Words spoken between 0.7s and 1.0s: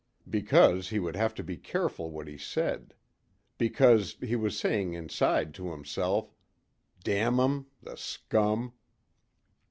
he